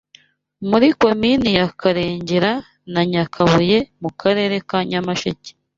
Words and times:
muri 0.69 0.87
Komini 1.01 1.49
ya 1.59 1.67
Karengera 1.79 2.53
na 2.93 3.01
Nyakabuye 3.11 3.77
mu 4.01 4.09
Karere 4.21 4.55
ka 4.69 4.79
Nyamasheke 4.89 5.51